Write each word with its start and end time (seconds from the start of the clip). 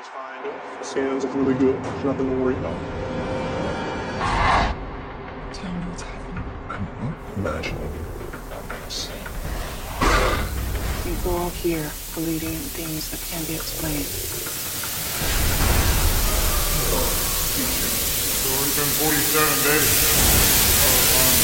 just 0.00 0.12
fine. 0.12 0.46
It 0.46 0.84
sounds 0.84 1.26
really 1.26 1.54
good. 1.54 1.82
There's 1.82 2.04
nothing 2.04 2.30
to 2.30 2.36
worry 2.36 2.54
about. 2.56 2.74
Tell 5.52 5.72
me 5.72 5.80
what's 5.88 6.02
happening. 6.02 6.44
I'm 6.68 6.84
not 7.04 7.14
imagining. 7.36 7.92
I'm 8.50 8.84
insane. 8.84 9.26
People 11.04 11.36
all 11.36 11.50
here 11.50 11.90
believing 12.14 12.54
in 12.54 12.60
things 12.72 13.10
that 13.10 13.20
can't 13.30 13.46
be 13.46 13.54
explained. 13.56 14.06
It's 18.20 18.46
already 18.48 18.72
been 18.72 18.88
47 19.04 19.64
days. 19.64 21.39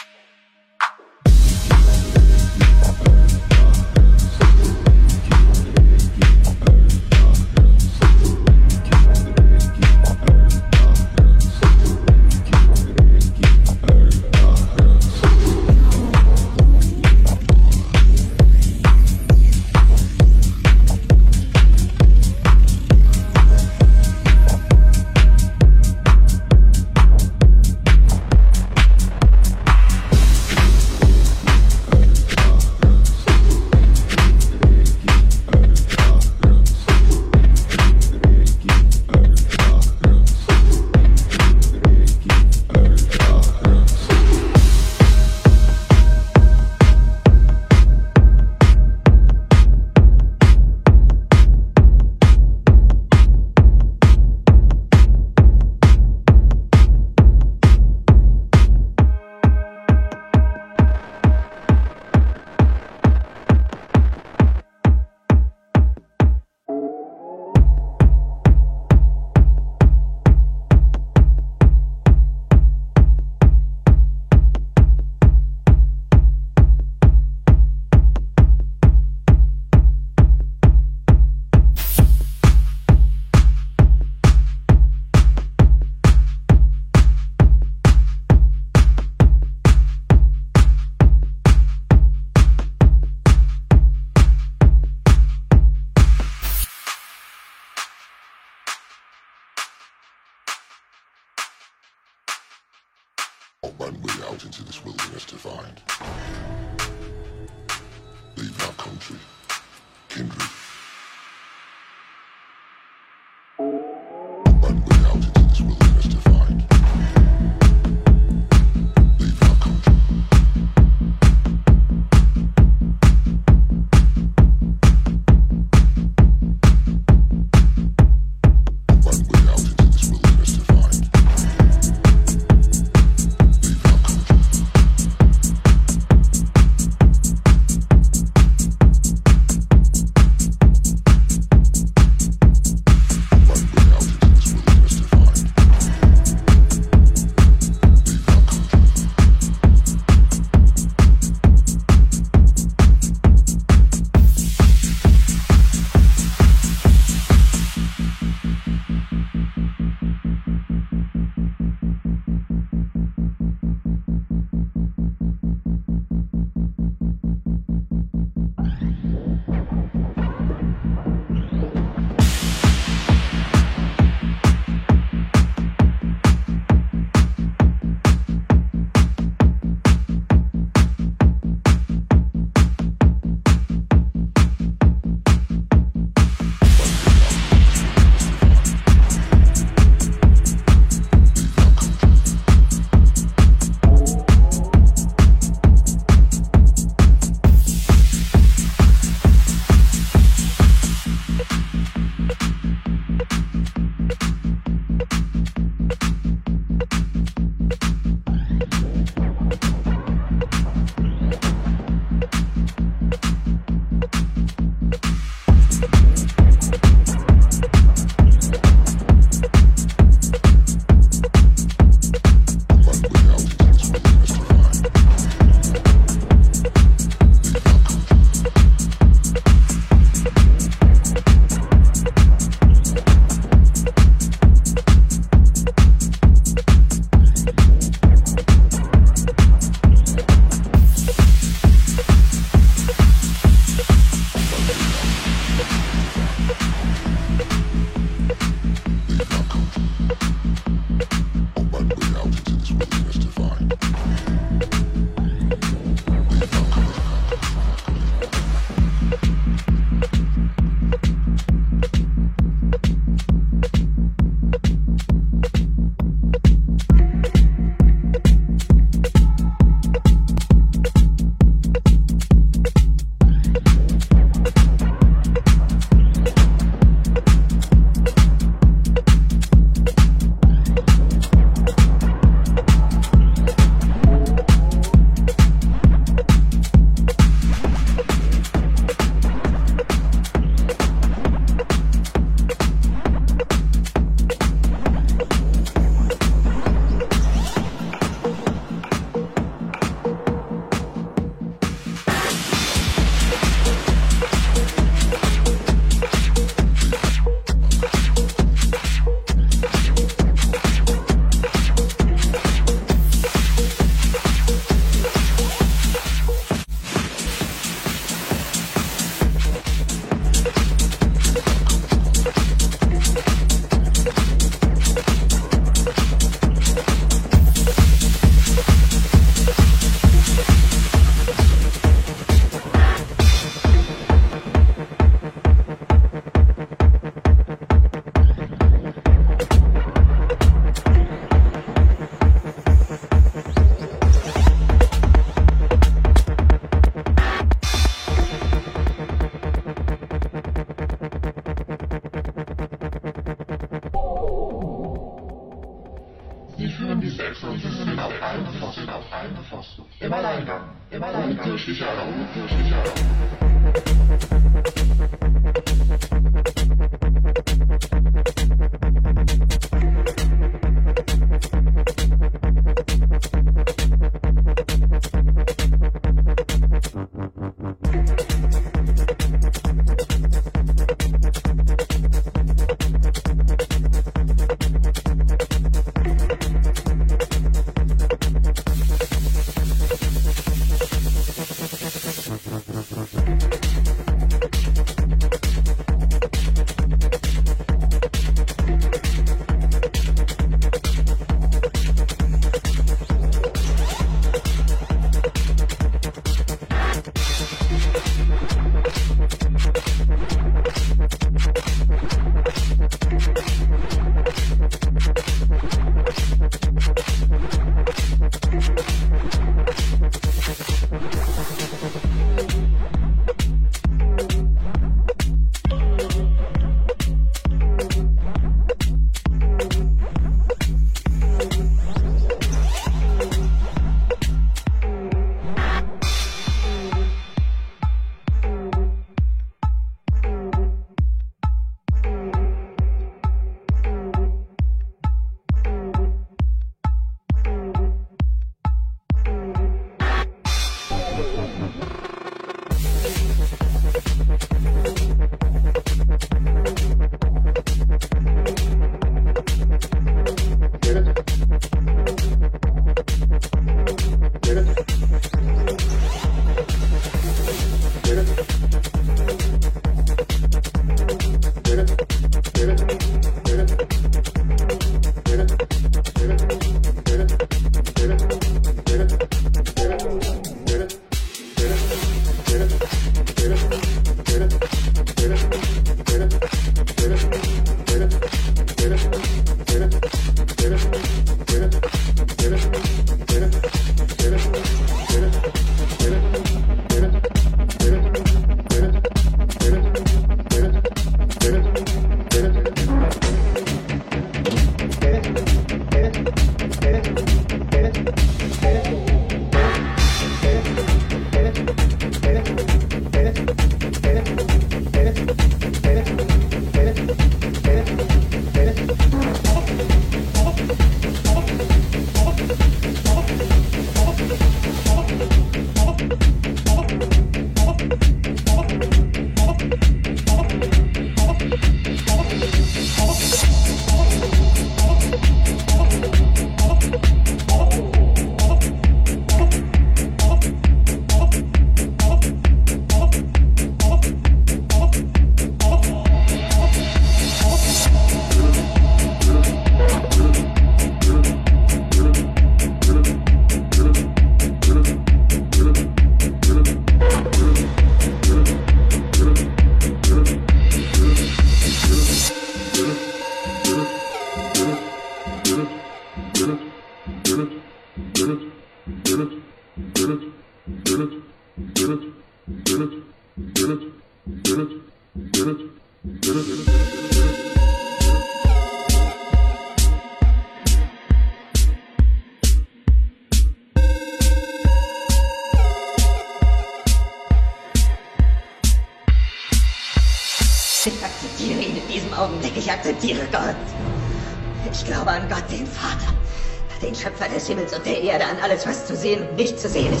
Sehen 599.69 600.00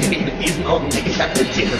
Ich 0.00 0.08
nehme 0.10 0.30
diesen 0.40 0.64
Augenblick, 0.64 1.06
ich 1.06 1.20
akzeptiere. 1.20 1.70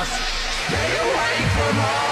us. 0.00 0.08
Stay 0.08 0.96
away 0.96 1.36
from 1.56 1.78
us. 1.78 2.09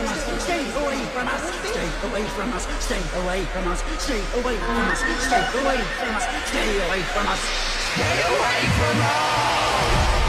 from 0.00 0.08
us, 0.08 0.42
stay 0.44 0.64
away 0.82 0.98
from 1.12 1.28
us, 1.28 1.42
stay 1.70 2.08
away 2.08 2.24
from 2.24 2.52
us, 2.52 2.66
stay 2.82 3.20
away 3.20 3.44
from 3.44 3.68
us, 3.68 3.82
stay 3.98 4.22
away 4.40 4.56
from 4.56 4.78
us, 4.78 4.98
stay 5.00 5.44
away 5.60 5.78
from 5.98 6.14
us, 6.14 6.24
stay 6.48 6.86
away 6.86 7.02
from 7.02 7.26
us, 7.26 7.40
stay 7.94 8.22
away 8.22 8.60
from 8.78 9.00
us. 9.02 10.19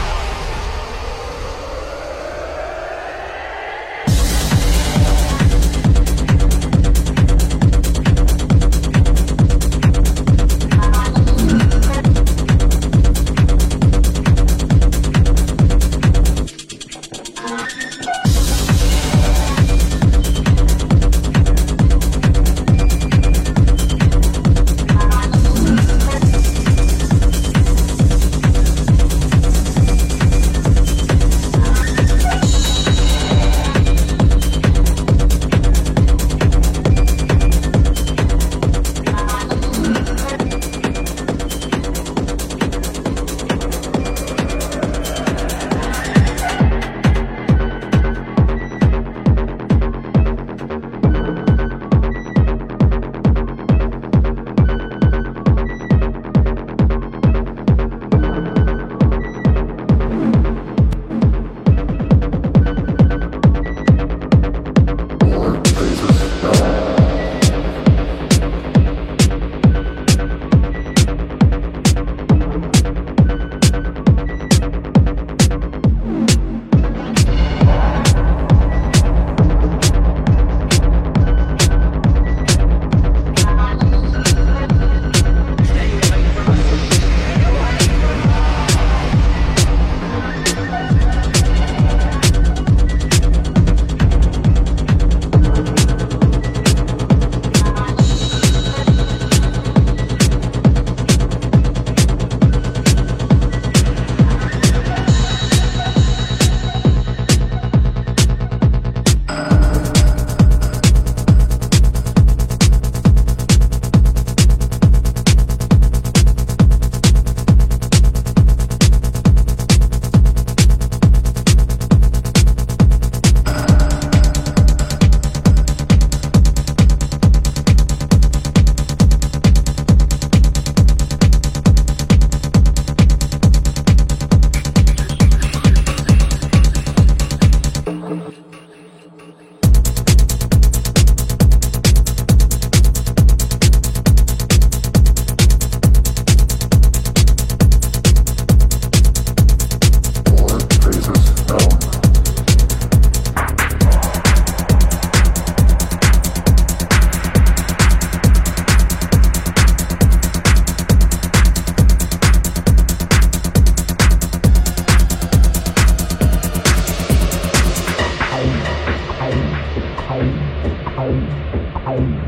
I'm 171.86 172.21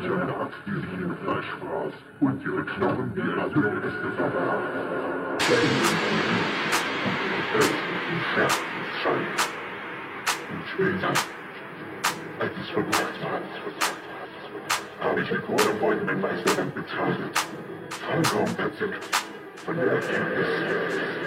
Viecher 0.00 0.16
nagt 0.16 0.54
dir 0.66 0.76
ihr 0.76 1.14
Fleischfraß 1.22 1.92
und 2.20 2.42
ihre 2.42 2.64
Knochen 2.64 3.12
wie 3.14 3.20
das 3.20 3.52
dünneste 3.52 4.10
Verrat. 4.16 5.42
Verändern 5.42 5.98
sie 6.08 6.16
sich 6.16 6.40
und 7.04 7.18
ihre 7.28 8.22
Herzen 8.34 8.80
scheinen. 9.02 9.36
Und 10.50 10.64
später, 10.72 11.12
als 12.38 12.52
es 12.62 12.68
verbracht 12.70 13.16
war, 13.22 15.06
habe 15.06 15.20
ich 15.20 15.30
mit 15.30 15.48
wohlwollendem 15.48 16.06
mein 16.06 16.20
Meisterland 16.20 16.74
betrachtet, 16.74 17.38
vollkommen 17.90 18.56
verzückt 18.56 19.04
von 19.66 19.76
der 19.76 19.86
Erkenntnis. 19.86 21.19